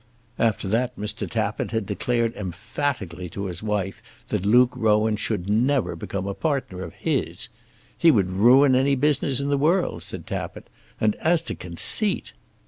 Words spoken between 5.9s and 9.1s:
become a partner of his. "He would ruin any